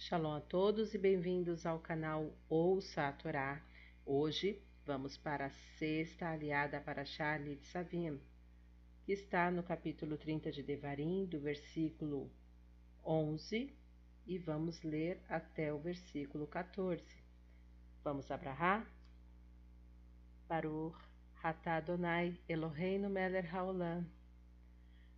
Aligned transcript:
Shalom 0.00 0.36
a 0.36 0.40
todos 0.40 0.94
e 0.94 0.98
bem-vindos 0.98 1.66
ao 1.66 1.80
canal 1.80 2.32
Ouça 2.48 3.08
a 3.08 3.12
Torá. 3.12 3.60
Hoje 4.06 4.62
vamos 4.86 5.18
para 5.18 5.46
a 5.46 5.50
sexta 5.76 6.28
aliada 6.28 6.80
para 6.80 7.04
Charlie 7.04 7.56
de 7.56 7.66
Savim, 7.66 8.20
que 9.04 9.12
está 9.12 9.50
no 9.50 9.64
capítulo 9.64 10.16
30 10.16 10.52
de 10.52 10.62
Devarim, 10.62 11.26
do 11.26 11.40
versículo 11.40 12.30
11, 13.04 13.74
e 14.24 14.38
vamos 14.38 14.80
ler 14.84 15.20
até 15.28 15.74
o 15.74 15.80
versículo 15.80 16.46
14. 16.46 17.02
Vamos 18.04 18.30
abrahar? 18.30 18.86
Baruch 20.48 20.96
Hatá 21.42 21.78
Adonai 21.78 22.38
Eloheinu 22.48 23.10
Meler 23.10 23.52
Haolam 23.52 24.06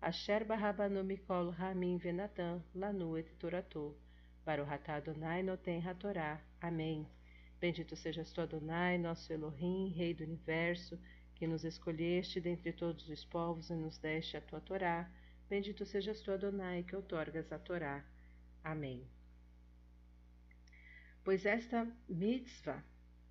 Asher 0.00 0.44
Barabanu 0.44 1.02
Mikol 1.02 1.50
Ramin 1.50 1.98
Venatan 1.98 2.62
Lanu 2.76 3.18
et 3.18 3.28
Toratou 3.40 3.98
Baruhatá 4.48 4.94
Adonai 4.94 5.42
Noten 5.42 5.86
Hatorá. 5.86 6.40
Amém. 6.58 7.06
Bendito 7.60 7.94
sejas 7.94 8.32
tu, 8.32 8.40
Adonai, 8.40 8.96
nosso 8.96 9.30
Elohim, 9.30 9.90
Rei 9.90 10.14
do 10.14 10.24
Universo, 10.24 10.98
que 11.34 11.46
nos 11.46 11.64
escolheste 11.64 12.40
dentre 12.40 12.72
todos 12.72 13.10
os 13.10 13.26
povos 13.26 13.68
e 13.68 13.74
nos 13.74 13.98
deste 13.98 14.38
a 14.38 14.40
tua 14.40 14.58
Torá. 14.58 15.06
Bendito 15.50 15.84
sejas 15.84 16.22
tu, 16.22 16.32
Adonai, 16.32 16.82
que 16.82 16.96
outorgas 16.96 17.52
a 17.52 17.58
Torá. 17.58 18.02
Amém. 18.64 19.06
Pois 21.22 21.44
esta 21.44 21.86
mitzvah 22.08 22.82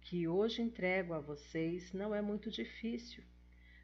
que 0.01 0.27
hoje 0.27 0.61
entrego 0.61 1.15
a 1.15 1.19
vocês 1.19 1.93
não 1.93 2.13
é 2.13 2.21
muito 2.21 2.51
difícil, 2.51 3.23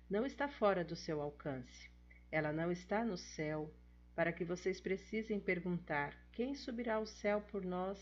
não 0.07 0.23
está 0.23 0.47
fora 0.47 0.85
do 0.85 0.95
seu 0.95 1.19
alcance. 1.19 1.89
Ela 2.31 2.53
não 2.53 2.71
está 2.71 3.03
no 3.03 3.17
céu, 3.17 3.73
para 4.15 4.31
que 4.31 4.45
vocês 4.45 4.79
precisem 4.79 5.39
perguntar: 5.39 6.15
quem 6.31 6.55
subirá 6.55 6.95
ao 6.95 7.05
céu 7.05 7.41
por 7.41 7.65
nós, 7.65 7.99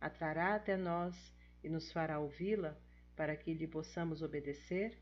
atrará 0.00 0.54
até 0.54 0.76
nós 0.76 1.34
e 1.62 1.68
nos 1.68 1.90
fará 1.90 2.18
ouvi-la, 2.18 2.76
para 3.16 3.36
que 3.36 3.52
lhe 3.52 3.66
possamos 3.66 4.22
obedecer? 4.22 4.96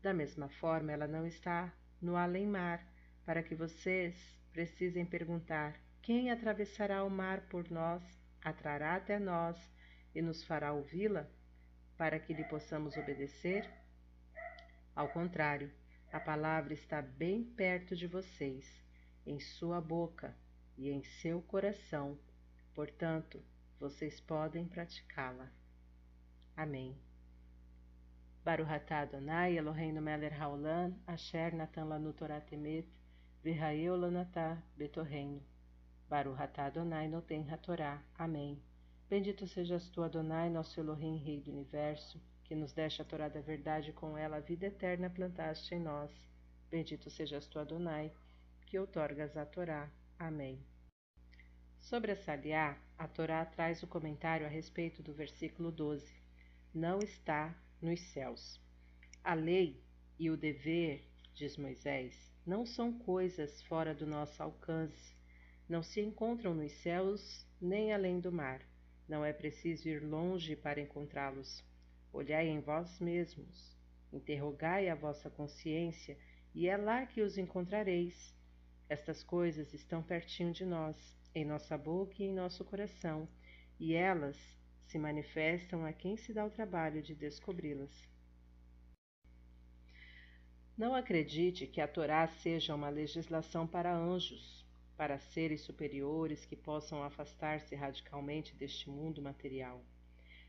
Da 0.00 0.12
mesma 0.12 0.48
forma, 0.48 0.92
ela 0.92 1.06
não 1.06 1.26
está 1.26 1.72
no 2.00 2.16
além-mar, 2.16 2.84
para 3.24 3.42
que 3.42 3.54
vocês 3.54 4.14
precisem 4.52 5.04
perguntar: 5.04 5.78
quem 6.00 6.30
atravessará 6.30 7.04
o 7.04 7.10
mar 7.10 7.42
por 7.48 7.70
nós, 7.70 8.02
atrará 8.40 8.96
até 8.96 9.18
nós 9.18 9.56
e 10.14 10.22
nos 10.22 10.44
fará 10.44 10.72
ouvi-la, 10.72 11.28
para 11.96 12.18
que 12.20 12.32
lhe 12.32 12.44
possamos 12.44 12.96
obedecer? 12.96 13.68
Ao 14.94 15.08
contrário, 15.08 15.72
a 16.12 16.20
palavra 16.20 16.74
está 16.74 17.00
bem 17.00 17.42
perto 17.42 17.96
de 17.96 18.06
vocês 18.06 18.82
em 19.26 19.38
sua 19.40 19.80
boca 19.80 20.36
e 20.76 20.90
em 20.90 21.02
seu 21.02 21.40
coração, 21.42 22.18
portanto, 22.74 23.42
vocês 23.78 24.20
podem 24.20 24.66
praticá-la. 24.66 25.50
Amém. 26.56 26.96
Baruhatá 28.44 29.00
Adonai 29.00 29.56
Eloheinu 29.56 30.02
Meler 30.02 30.40
Haolam 30.40 30.96
Asher 31.06 31.54
Natan 31.54 31.84
Lanu 31.84 32.12
Torah 32.12 32.40
Temet 32.40 32.88
Virraeu 33.42 33.96
Lanatá 33.96 34.60
Betorreino 34.76 35.42
Baruhatá 36.08 36.66
Adonai 36.66 37.08
Noten 37.08 37.48
HaTorá. 37.48 38.02
Amém. 38.18 38.62
Bendito 39.08 39.46
sejas 39.46 39.88
tu, 39.88 40.02
Adonai, 40.02 40.50
nosso 40.50 40.78
Elohim, 40.78 41.16
Rei 41.16 41.40
do 41.40 41.50
Universo, 41.50 42.20
que 42.44 42.54
nos 42.54 42.72
deste 42.72 43.00
a 43.00 43.04
Torá 43.04 43.28
da 43.28 43.40
verdade 43.40 43.90
e 43.90 43.92
com 43.92 44.16
ela 44.16 44.36
a 44.36 44.40
vida 44.40 44.66
eterna 44.66 45.08
plantaste 45.08 45.74
em 45.74 45.80
nós. 45.80 46.10
Bendito 46.70 47.08
sejas 47.08 47.46
tu, 47.46 47.58
Adonai, 47.58 48.12
que 48.72 48.78
outorgas 48.78 49.36
a 49.36 49.44
Torá. 49.44 49.92
Amém. 50.18 50.58
Sobre 51.78 52.12
a 52.12 52.16
Saliá, 52.16 52.78
a 52.96 53.06
Torá 53.06 53.44
traz 53.44 53.82
o 53.82 53.86
comentário 53.86 54.46
a 54.46 54.48
respeito 54.48 55.02
do 55.02 55.12
versículo 55.12 55.70
12. 55.70 56.10
Não 56.72 57.00
está 57.00 57.54
nos 57.82 58.00
céus. 58.00 58.58
A 59.22 59.34
lei 59.34 59.84
e 60.18 60.30
o 60.30 60.38
dever, 60.38 61.06
diz 61.34 61.58
Moisés, 61.58 62.32
não 62.46 62.64
são 62.64 62.98
coisas 63.00 63.60
fora 63.64 63.94
do 63.94 64.06
nosso 64.06 64.42
alcance. 64.42 65.14
Não 65.68 65.82
se 65.82 66.00
encontram 66.00 66.54
nos 66.54 66.72
céus 66.72 67.46
nem 67.60 67.92
além 67.92 68.20
do 68.20 68.32
mar. 68.32 68.62
Não 69.06 69.22
é 69.22 69.34
preciso 69.34 69.86
ir 69.86 70.02
longe 70.02 70.56
para 70.56 70.80
encontrá-los. 70.80 71.62
Olhai 72.10 72.48
em 72.48 72.60
vós 72.60 72.98
mesmos, 73.00 73.76
interrogai 74.10 74.88
a 74.88 74.94
vossa 74.94 75.28
consciência, 75.28 76.16
e 76.54 76.68
é 76.68 76.76
lá 76.78 77.04
que 77.04 77.20
os 77.20 77.36
encontrareis. 77.36 78.32
Estas 78.92 79.22
coisas 79.22 79.72
estão 79.72 80.02
pertinho 80.02 80.52
de 80.52 80.66
nós, 80.66 81.16
em 81.34 81.46
nossa 81.46 81.78
boca 81.78 82.16
e 82.18 82.26
em 82.26 82.34
nosso 82.34 82.62
coração, 82.62 83.26
e 83.80 83.94
elas 83.94 84.36
se 84.84 84.98
manifestam 84.98 85.86
a 85.86 85.94
quem 85.94 86.14
se 86.14 86.30
dá 86.34 86.44
o 86.44 86.50
trabalho 86.50 87.00
de 87.00 87.14
descobri-las. 87.14 88.06
Não 90.76 90.94
acredite 90.94 91.66
que 91.66 91.80
a 91.80 91.88
Torá 91.88 92.28
seja 92.28 92.74
uma 92.74 92.90
legislação 92.90 93.66
para 93.66 93.96
anjos, 93.96 94.62
para 94.94 95.18
seres 95.18 95.62
superiores 95.62 96.44
que 96.44 96.54
possam 96.54 97.02
afastar-se 97.02 97.74
radicalmente 97.74 98.54
deste 98.54 98.90
mundo 98.90 99.22
material, 99.22 99.82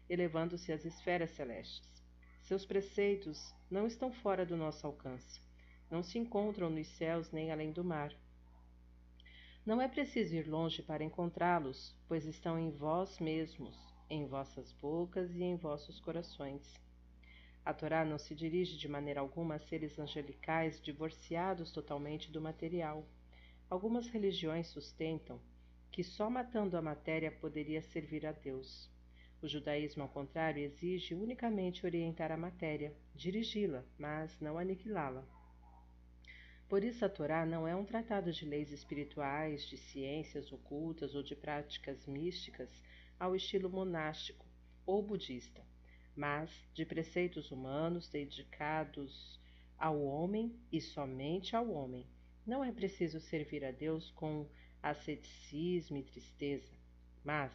elevando-se 0.09 0.73
às 0.73 0.83
esferas 0.83 1.29
celestes. 1.29 2.03
Seus 2.41 2.65
preceitos 2.65 3.55
não 3.71 3.87
estão 3.87 4.11
fora 4.11 4.45
do 4.45 4.57
nosso 4.57 4.85
alcance, 4.85 5.39
não 5.89 6.03
se 6.03 6.19
encontram 6.19 6.69
nos 6.69 6.89
céus 6.89 7.31
nem 7.31 7.49
além 7.49 7.71
do 7.71 7.85
mar. 7.85 8.13
Não 9.65 9.81
é 9.81 9.87
preciso 9.87 10.35
ir 10.35 10.45
longe 10.45 10.83
para 10.83 11.05
encontrá-los, 11.05 11.95
pois 12.05 12.25
estão 12.25 12.59
em 12.59 12.69
vós 12.69 13.17
mesmos, 13.19 13.77
em 14.09 14.27
vossas 14.27 14.73
bocas 14.73 15.33
e 15.33 15.41
em 15.41 15.55
vossos 15.55 16.01
corações. 16.01 16.77
A 17.63 17.73
Torá 17.73 18.03
não 18.03 18.17
se 18.17 18.35
dirige 18.35 18.77
de 18.77 18.89
maneira 18.89 19.21
alguma 19.21 19.55
a 19.55 19.59
seres 19.59 19.97
angelicais 19.97 20.81
divorciados 20.81 21.71
totalmente 21.71 22.29
do 22.29 22.41
material. 22.41 23.07
Algumas 23.69 24.09
religiões 24.09 24.67
sustentam 24.67 25.39
que 25.89 26.03
só 26.03 26.29
matando 26.29 26.75
a 26.75 26.81
matéria 26.81 27.31
poderia 27.31 27.81
servir 27.81 28.25
a 28.25 28.33
Deus. 28.33 28.91
O 29.41 29.47
judaísmo, 29.47 30.03
ao 30.03 30.09
contrário, 30.09 30.61
exige 30.61 31.15
unicamente 31.15 31.85
orientar 31.85 32.33
a 32.33 32.37
matéria, 32.37 32.93
dirigi-la, 33.15 33.85
mas 33.97 34.37
não 34.41 34.57
aniquilá-la. 34.57 35.25
Por 36.73 36.83
isso, 36.83 37.05
a 37.05 37.07
Torá 37.07 37.45
não 37.45 37.67
é 37.67 37.75
um 37.75 37.85
tratado 37.85 38.31
de 38.31 38.45
leis 38.45 38.71
espirituais, 38.71 39.63
de 39.69 39.77
ciências 39.77 40.51
ocultas 40.51 41.13
ou 41.13 41.21
de 41.21 41.35
práticas 41.35 42.07
místicas 42.07 42.81
ao 43.19 43.35
estilo 43.35 43.69
monástico 43.69 44.43
ou 44.83 45.03
budista, 45.03 45.63
mas 46.15 46.49
de 46.73 46.83
preceitos 46.83 47.51
humanos 47.51 48.09
dedicados 48.09 49.39
ao 49.77 50.01
homem 50.01 50.59
e 50.71 50.81
somente 50.81 51.55
ao 51.55 51.69
homem. 51.69 52.07
Não 52.43 52.63
é 52.63 52.71
preciso 52.71 53.19
servir 53.19 53.63
a 53.63 53.69
Deus 53.69 54.09
com 54.09 54.49
asceticismo 54.81 55.97
e 55.97 56.03
tristeza, 56.03 56.73
mas, 57.23 57.53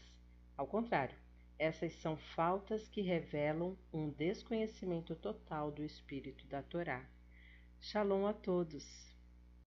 ao 0.57 0.69
contrário, 0.69 1.19
essas 1.59 1.93
são 1.95 2.17
faltas 2.17 2.87
que 2.87 3.01
revelam 3.01 3.77
um 3.93 4.11
desconhecimento 4.11 5.17
total 5.17 5.73
do 5.73 5.83
espírito 5.83 6.47
da 6.47 6.63
Torá. 6.63 7.05
Shalom 7.81 8.27
a 8.27 8.35
todos! 8.35 9.18